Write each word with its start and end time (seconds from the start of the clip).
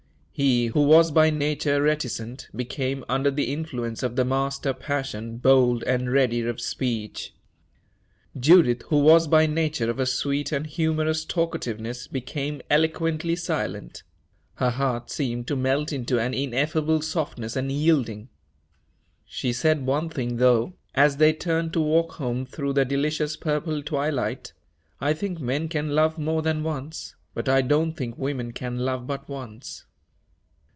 He, 0.33 0.67
who 0.67 0.81
was 0.81 1.11
by 1.11 1.29
nature 1.29 1.83
reticent, 1.83 2.49
became, 2.55 3.05
under 3.07 3.29
the 3.29 3.53
influence 3.53 4.01
of 4.01 4.15
the 4.15 4.25
master 4.25 4.73
passion, 4.73 5.37
bold 5.37 5.83
and 5.83 6.11
ready 6.11 6.41
of 6.41 6.59
speech. 6.59 7.35
Judith, 8.35 8.81
who 8.87 8.97
was 9.01 9.27
by 9.27 9.45
nature 9.45 9.87
of 9.87 9.99
a 9.99 10.07
sweet 10.07 10.51
and 10.51 10.65
humorous 10.65 11.25
talkativeness, 11.25 12.07
became 12.07 12.59
eloquently 12.71 13.35
silent 13.35 14.01
her 14.55 14.71
heart 14.71 15.11
seemed 15.11 15.45
to 15.45 15.55
melt 15.55 15.93
into 15.93 16.17
an 16.19 16.33
ineffable 16.33 17.03
softness 17.03 17.55
and 17.55 17.71
yielding. 17.71 18.29
She 19.27 19.53
said 19.53 19.85
one 19.85 20.09
thing, 20.09 20.37
though, 20.37 20.73
as 20.95 21.17
they 21.17 21.33
turned 21.33 21.71
to 21.73 21.81
walk 21.81 22.13
home 22.13 22.47
through 22.47 22.73
the 22.73 22.83
delicious 22.85 23.35
purple 23.37 23.83
twilight: 23.83 24.53
"I 24.99 25.13
think 25.13 25.39
men 25.39 25.67
can 25.69 25.89
love 25.93 26.17
more 26.17 26.41
than 26.41 26.63
once; 26.63 27.15
but 27.35 27.47
I 27.47 27.61
don't 27.61 27.93
think 27.93 28.17
women 28.17 28.53
can 28.53 28.79
love 28.79 29.05
but 29.05 29.29
once." 29.29 29.85